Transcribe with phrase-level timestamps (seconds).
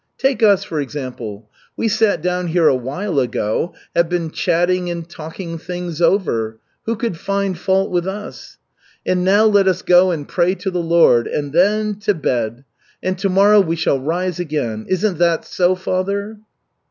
[0.17, 1.47] Take us, for example.
[1.77, 6.95] We sat down here a while ago, have been chatting and talking things over who
[6.95, 8.57] could find fault with us?
[9.05, 12.63] And now let us go and pray to the Lord, and then to bed.
[13.03, 14.87] And tomorrow we shall rise again.
[14.89, 16.39] Isn't that so, father?"